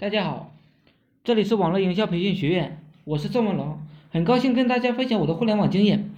[0.00, 0.54] 大家好，
[1.24, 6.08] 这里是网络营销培训学院，我是郑文龙，很高兴跟大家分享我的互联网经验。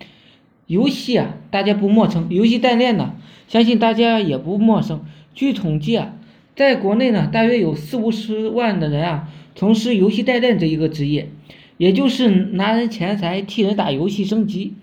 [0.68, 3.16] 游戏啊，大家不陌生，游戏代练呢，
[3.48, 5.04] 相信大家也不陌生。
[5.34, 6.14] 据统计啊，
[6.54, 11.28] 在国内呢，大约有四五十万的人啊，从事游戏代练这一个职业，
[11.76, 14.74] 也就是拿人钱财替人打游戏升级。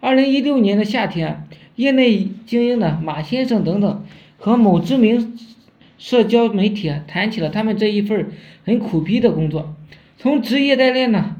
[0.00, 4.04] 二零一六年的夏天，业内精英的马先生等等
[4.36, 5.38] 和某知名。
[6.04, 8.26] 社交媒体谈起了他们这一份
[8.66, 9.74] 很苦逼的工作，
[10.18, 11.36] 从职业代练呢，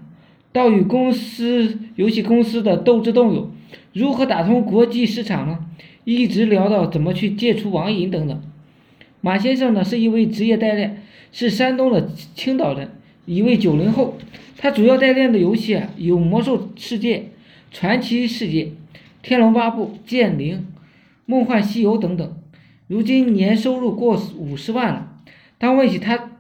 [0.53, 3.51] 到与公司游戏公司的斗智斗勇，
[3.93, 5.67] 如何打通国际市场呢？
[6.05, 8.43] 一直聊到怎么去戒除网瘾等等。
[9.21, 12.89] 马先生呢是一位职业代练，是山东的青岛人，
[13.27, 14.17] 一位九零后。
[14.57, 17.19] 他主要代练的游戏有《魔兽世界》
[17.71, 18.65] 《传奇世界》
[19.21, 20.57] 《天龙八部》《剑灵》
[21.27, 22.35] 《梦幻西游》等等。
[22.95, 25.19] 如今年收入过五十万了。
[25.59, 26.31] 当问起他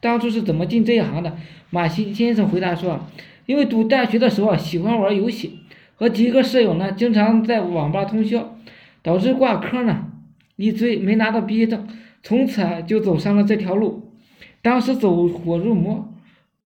[0.00, 1.34] 当初是怎么进这一行的，
[1.70, 3.06] 马新先生回答说
[3.46, 5.60] ：“因为读大学的时候喜欢玩游戏，
[5.94, 8.54] 和几个舍友呢经常在网吧通宵，
[9.00, 10.08] 导致挂科呢
[10.56, 11.88] 一追没拿到毕业证，
[12.22, 14.12] 从此就走上了这条路。
[14.60, 16.12] 当时走火入魔，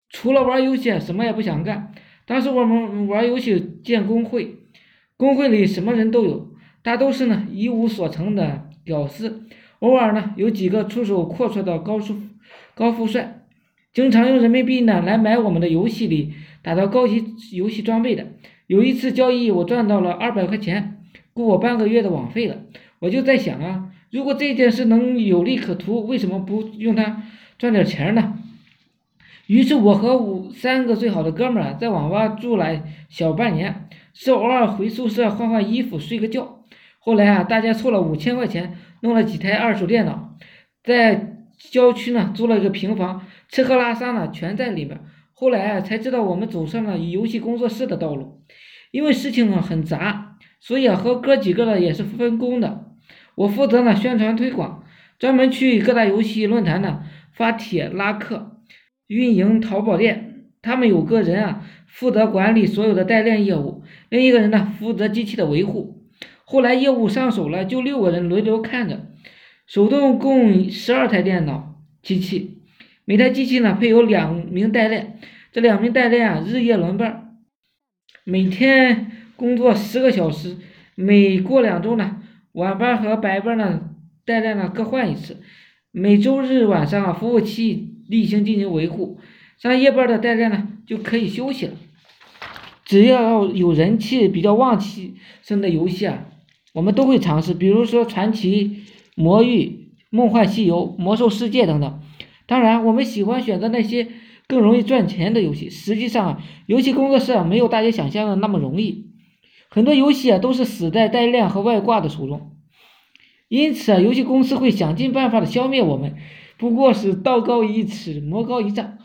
[0.10, 1.94] 除了玩游戏什么也不想干。
[2.26, 4.56] 当时我们玩游戏建工会，
[5.16, 6.50] 工会里什么人都有，
[6.82, 9.44] 大都是呢一无所成的。”屌丝，
[9.80, 12.16] 偶尔呢有几个出手阔绰的高富
[12.74, 13.42] 高富帅，
[13.94, 17.22] 经常用人民币呢来买我们的游戏里打到高级
[17.52, 18.28] 游戏装备的。
[18.66, 21.02] 有一次交易我赚到了二百块钱，
[21.34, 22.62] 够我半个月的网费了。
[23.00, 27.24] 我就在想啊，如果这件事能有利可图，为什么不用它
[27.60, 28.40] 赚点钱呢？
[29.48, 36.57] 于是我和五三个最好的哥们儿在网吧住了小半年，是偶尔回宿舍换换衣服睡个觉。
[37.00, 40.38] 后来啊，大家凑了五千块钱，弄了几台二手电脑，
[40.84, 45.00] 在郊区呢租了一个平房，吃喝拉撒呢全在里面。
[45.34, 48.42] 后来啊，才知道我们走上了游戏工作室的道路。
[48.92, 52.86] 因为事情啊很杂，所以啊和哥几个呢也是分工的。
[53.36, 54.84] 我负责呢宣传推广，
[55.20, 57.04] 专门去各大游戏论坛呢
[57.34, 58.58] 发帖拉客，
[59.08, 60.46] 运营淘宝店。
[60.62, 65.97] 他们有个人啊负责管理所有的代练业务，另一个人呢负责机器的维护。
[66.50, 69.06] 后来业务上手了，就六个人轮流看着，
[69.66, 72.62] 手动共十二台电脑机器，
[73.04, 75.20] 每台机器呢配有两名代练，
[75.52, 77.36] 这两名代练啊日夜轮班，
[78.24, 80.56] 每天工作十个小时，
[80.96, 82.22] 每过两周呢
[82.54, 83.82] 晚班和白班呢
[84.24, 85.42] 代练呢各换一次，
[85.92, 89.20] 每周日晚上啊服务器例行进行维护，
[89.58, 91.74] 上夜班的代练呢就可以休息了，
[92.86, 96.24] 只要有人气比较旺气生的游戏啊。
[96.78, 98.84] 我们都会尝试，比如说传奇、
[99.16, 102.02] 魔域、梦幻西游、魔兽世界等等。
[102.46, 104.10] 当然，我们喜欢选择那些
[104.48, 105.72] 更容易赚钱的游戏。
[105.72, 109.08] 实际上啊，游戏工作室啊没有大家想象的那么容易，
[109.72, 112.52] 很多游戏啊都是死在代练和外挂的手中。
[113.48, 116.16] 因此啊，游戏公司会想尽办法的消灭我们，
[116.60, 119.00] 不过是道高一尺，魔高一丈。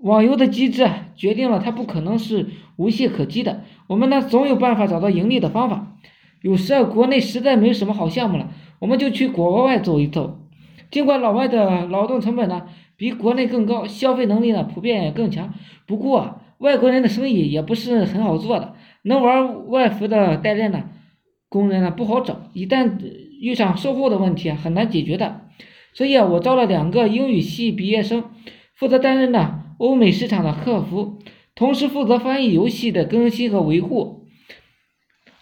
[0.00, 3.64] 网游的机制啊，决定了它不可能是无懈可击的。
[3.88, 5.96] 我们呢，总有办法找到盈利的方法。
[6.42, 10.38] 有时啊，国内实在没什么好项目了，我们就去国外走一走。
[10.90, 15.54] 尽管老外的劳动成本呢比国内更高，消费能力呢普遍也更强，
[15.86, 18.74] 不过外国人的生意也不是很好做的。
[19.02, 20.84] 能玩外服的代练呢，
[21.48, 22.98] 工人呢不好找，一旦
[23.40, 25.42] 遇上售后的问题，很难解决的。
[25.92, 28.24] 所以啊，我招了两个英语系毕业生，
[28.74, 31.18] 负责担任呢欧美市场的客服，
[31.54, 34.19] 同时负责翻译游戏的更新和维护。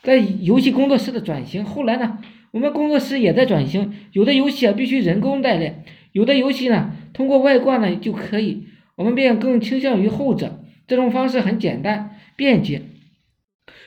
[0.08, 2.16] 在游戏工作室的转型，后来呢，
[2.50, 3.92] 我们工作室也在转型。
[4.12, 10.64] 有的游戏啊必须人工代练，有的游戏呢通过外挂呢就可以，我们便更倾向于后者。
[10.86, 12.80] 这种方式很简单便捷。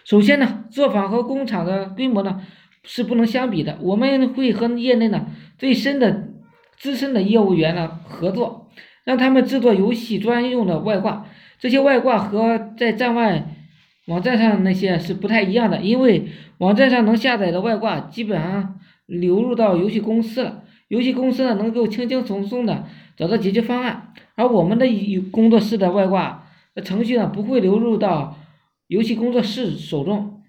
[0.04, 2.44] 首先呢，作坊和工厂的规模呢
[2.84, 3.80] 是不能相比的。
[3.82, 5.26] 我们会和业内呢
[5.58, 6.28] 最深的
[6.78, 8.70] 资深的业务员呢合作，
[9.04, 11.26] 让他们制作游戏专用的外挂。
[11.58, 13.56] 这些外挂和在站外。
[14.08, 16.28] 网站上那些是不太一样的，因为
[16.58, 24.88] 网站上能下载的外挂基本上流入到游戏公司了，游戏公司呢能够轻轻松松的找到解决方案，而我们的
[25.32, 26.48] 工作室的外挂
[26.84, 28.38] 程序呢不会流入到
[28.88, 30.42] 游戏工作室手中，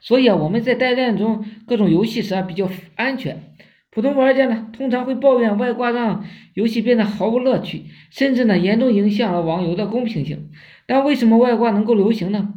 [0.00, 3.54] 所以啊我们在代练中各种游戏时啊比较安全。
[3.90, 6.24] 普通玩家呢通常会抱怨外挂让
[6.54, 10.50] 游戏变得毫无乐趣，甚至呢严重影响了网游的公平性。
[10.86, 12.54] 但为什么外挂能够流行呢？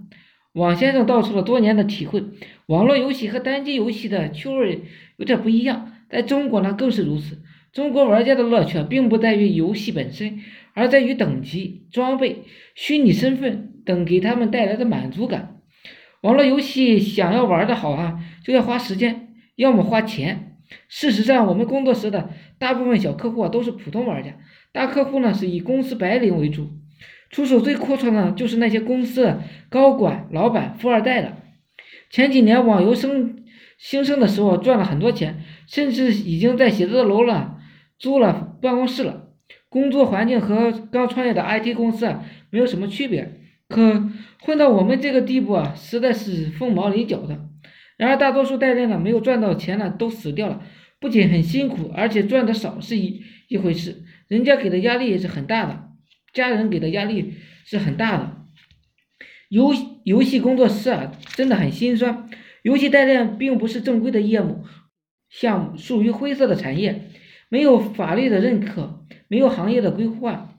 [0.54, 2.24] 王先生道出了多年的体会，
[2.68, 4.84] 网络游戏和单机游戏的趣味
[5.18, 7.42] 有点不一样，在中国呢更是如此。
[7.72, 10.42] 中国玩家的乐趣并不在于游戏本身，
[10.76, 12.44] 而在于等级、装备、
[12.76, 15.58] 虚拟身份等给他们带来的满足感。
[16.22, 20.58] 网络游戏想要玩的好啊，就要花时间，要么花钱。
[20.88, 22.30] 事实上，我们工作室的
[22.60, 24.38] 大部分小客户啊都是普通玩家，
[24.72, 26.70] 大客户呢是以公司白领为主，
[27.34, 31.40] 出手最阔绰的就是那些公司高管、老板、富二代了。
[32.12, 33.44] 前几年网游生
[33.80, 37.58] 兴盛的时候，赚了很多钱，甚至已经在写字楼了，
[37.98, 39.30] 租了办公室了，
[39.68, 43.40] 工作环境和刚创业的 IT 公司啊没有什么区别。
[43.68, 44.08] 可
[44.42, 47.40] 混到我们这个地步啊，实在是凤毛麟角的。
[47.98, 50.62] 然而大多数代练呢，没有赚到钱呢，都死掉了。
[51.00, 55.90] 不仅很辛苦，而且赚的少是一一回事，人家给的压力也是很大的，
[56.34, 58.46] 家人给的压力是很大的。
[59.50, 59.72] 游
[60.04, 62.28] 游戏工作室啊，真的很心酸。
[62.64, 64.64] 游戏代练并不是正规的业务
[65.30, 67.10] 项目，属于灰色的产业，
[67.50, 70.56] 没有法律的认可，没有行业的规划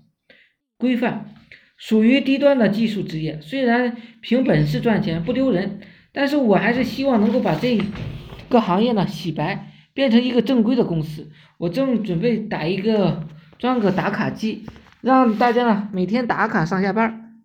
[0.79, 1.35] 规范。
[1.77, 5.81] 属于低端的技术职业，虽然凭本事赚钱不丢人，
[6.13, 7.81] 但是我还是希望能够把这
[8.49, 11.33] 个行业呢洗白，变成一个正规的公司。
[11.59, 13.27] 我正准备打一个
[13.59, 14.65] 装个打卡机，
[15.05, 17.43] 让大家呢每天打卡上下班。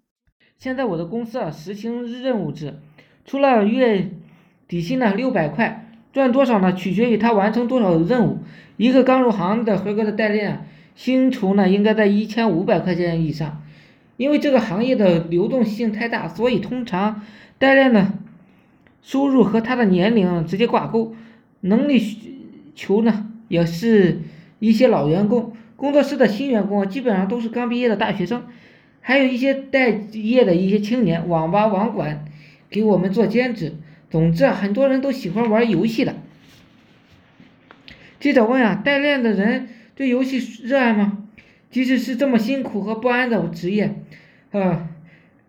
[0.58, 2.80] 现在我的公司啊实行任务制，
[3.26, 4.12] 除了月
[4.70, 8.38] 底薪呢六百块，赚多少呢取决于他完成多少任务。
[8.78, 13.62] 一个刚入行的合格的代练，薪酬呢应该在一千五百块钱以上。
[14.16, 17.24] 因为这个行业的流动性太大，所以通常
[17.58, 18.14] 代练呢
[19.02, 21.14] 收入和他的年龄直接挂钩。
[21.60, 22.02] 能力
[22.74, 24.22] 求呢，也是
[24.60, 28.44] 一些老员工，工作室的新员工基本上都是刚毕业的大学生，
[29.00, 32.26] 还有一些待业的一些青年，网吧网管
[32.70, 33.76] 给我们做兼职。
[34.10, 36.16] 总之，很多人都喜欢玩游戏的。
[38.20, 41.26] 记者问啊，代练的人对游戏热爱吗？
[41.72, 43.96] 即使是这么辛苦和不安的职业，
[44.52, 44.90] 啊，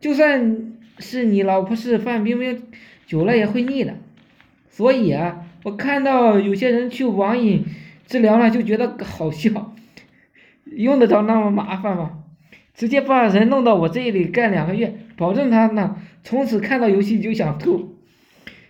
[0.00, 2.62] 就算是你老婆是范冰冰，
[3.04, 3.96] 久了也会腻的。
[4.68, 7.64] 所以啊，我看到有些人去网瘾
[8.06, 9.74] 治疗了，就觉得好笑，
[10.70, 12.24] 用得着那么麻烦吗？
[12.74, 17.98] 直接把人弄到我这里干两个月，保证他呢从此看到游戏就想吐。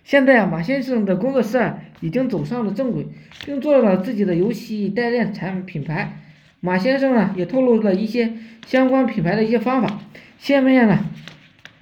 [0.03, 3.07] 现在啊，马先生的工作室啊已经走上了正轨，
[3.45, 6.19] 并做了自己的游戏代练产品牌。
[6.59, 8.33] 马先生呢也透露了一些
[8.65, 9.99] 相关品牌的一些方法，
[10.39, 11.05] 下面呢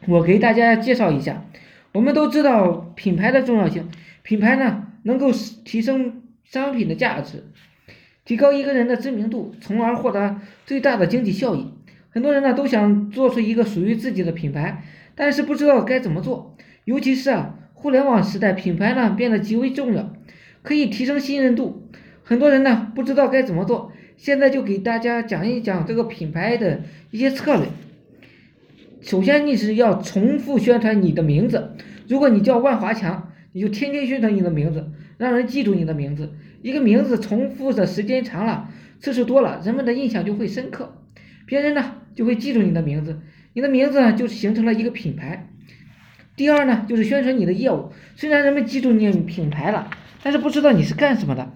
[0.08, 1.46] 我给大家介绍一下。
[1.94, 3.90] 我们都知道品牌的重要性，
[4.22, 7.46] 品牌呢能够提升商品的价值，
[8.30, 11.66] 提高一个人的知名度，从而获得最大的经济效益。
[12.12, 14.84] 很多人呢都想做出一个属于自己的品牌，
[15.16, 16.56] 但是不知道该怎么做。
[16.86, 20.14] 尤其是啊，互联网时代，品牌呢变得极为重要，
[20.62, 21.90] 可以提升信任度。
[22.22, 23.92] 很多人呢不知道该怎么做。
[24.16, 27.66] 现在就给大家讲一讲这个品牌的一些策略。
[29.02, 31.72] 首先，你是要重复宣传你的名字。
[32.08, 36.34] 如果你叫万华强，你就天天宣传你的名字，让人记住你的名字。
[36.62, 38.70] 一个名字重复的时间长了，
[39.00, 40.98] 次数多了，人们的印象就会深刻，
[41.46, 43.20] 别人呢就会记住你的名字。
[43.54, 45.48] 你的名字呢就形成了一个品牌。
[46.38, 47.92] 第二呢，就是宣传你的业务。
[48.16, 49.90] 虽然人们记住你品牌了，
[50.24, 51.52] 但是不知道你是干什么的。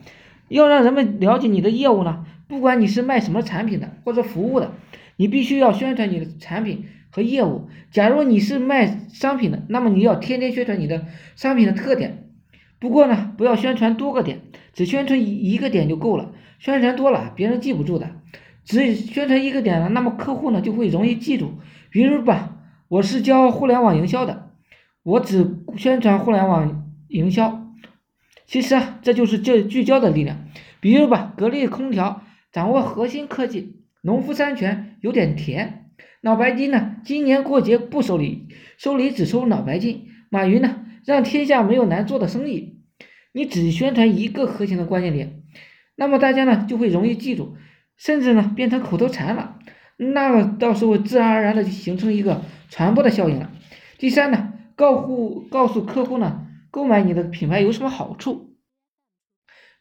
[0.50, 2.26] 要让人们了解你的业务呢？
[2.50, 4.74] 不管你是卖什么产品的或者服务的，
[5.16, 7.70] 你必须要宣传你的产品和业务。
[7.92, 11.06] 假如你是卖商品的，那么你要天天宣传你的
[11.38, 12.23] 商品的特点。
[12.84, 14.42] 不过呢，不要宣传多个点，
[14.74, 16.34] 只宣传一一个点就够了。
[16.60, 18.12] 宣传多了，别人记不住的。
[18.66, 21.54] 只宣传一个点了，那么客户呢就会容易记住。
[21.90, 22.58] 比如吧，
[22.90, 24.50] 我是教互联网营销的，
[25.02, 27.74] 我只宣传互联网营销。
[28.46, 30.50] 其实啊，这就是这聚焦的力量。
[30.82, 32.24] 比如吧，格力空调。
[32.52, 35.86] 掌握核心科技，农夫山泉有点甜。
[36.20, 36.98] 脑白金呢？
[37.06, 40.08] 今年过节不收礼，收礼只收脑白金。
[40.30, 40.82] 马云呢？
[41.06, 42.73] 让天下没有难做的生意。
[43.34, 45.44] 你只宣传一个核心的关键点，
[45.96, 47.58] 那么大家呢就会容易记住，
[47.98, 49.60] 甚至呢变成口头禅了。
[49.98, 53.52] 那到时候自然而然的就形成一个传播的效应了。
[53.98, 58.56] 第三呢，告诉告诉客户呢，购买你的品牌有什么好处？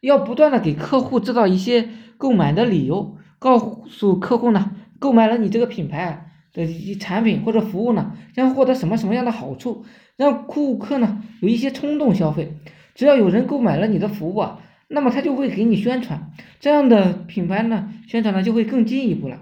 [0.01, 1.89] 要不断的给客户制造一些。
[2.15, 6.65] 购买的理由，告诉客户呢，购买了你这个品牌的
[6.97, 9.83] 产品或者服务呢，将获得什么什么样的好处，
[10.15, 12.55] 让顾客呢有一些冲动消费。
[12.95, 19.41] 只要有人购买了你的服务啊，那么他就会给你宣传，这样的品牌呢，宣传呢就会更进一步了。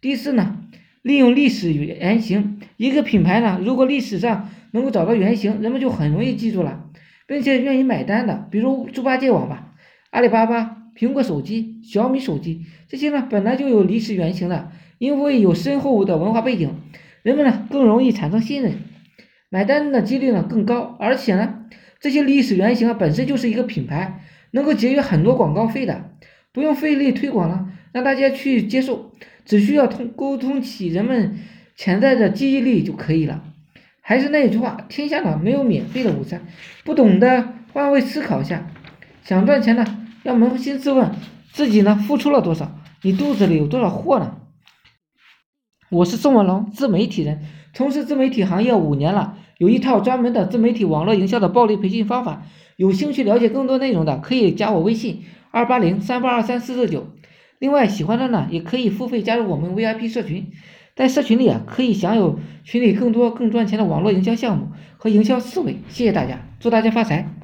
[0.00, 0.58] 第四呢，
[1.02, 6.84] 利用历史原型，一个品牌呢，如果历史上能够找到原型，人们就很容易记住了，
[7.26, 8.46] 并且愿意买单的。
[8.50, 9.74] 比如猪八戒网吧、
[10.10, 10.82] 阿里巴巴。
[10.96, 16.70] 苹果手机、小米手机这些呢，本来就有历史原型的，因为有深厚的文化背景，
[17.22, 18.72] 人们呢更容易产生信任，
[19.50, 20.96] 买单的几率呢更高。
[20.98, 21.66] 而且呢，
[22.00, 26.10] 这些历史原型啊本身就是一个品牌，能够节约很多广告费的，
[26.52, 29.12] 不用费力推广了，让大家去接受，
[29.44, 31.38] 只需要通沟通起人们
[31.74, 33.42] 潜在的记忆力就可以了。
[34.00, 36.46] 还是那句话，天下呢没有免费的午餐，
[36.84, 38.70] 不懂的换位思考一下，
[39.24, 39.84] 想赚钱呢，
[40.22, 41.10] 要扪心自问，
[41.52, 42.80] 自己呢付出了多少？
[43.02, 44.36] 你肚子里有多少货呢？
[45.90, 47.42] 我是宋文龙，自媒体人，
[47.76, 52.42] 从事自媒体行业五年了，有一套专门的自媒体网络营销的暴力培训方法。
[52.76, 57.06] 有兴趣了解更多内容的，可以加我微信二八零三八二三四四九。
[57.58, 60.46] 另外，喜欢的呢，也可以付费加入我们 VIP 社群。
[60.94, 65.76] 在社群里啊，可以享有群里更多更赚钱的网络营销项目和营销思维。
[65.90, 67.35] 谢谢大家，祝大家发财！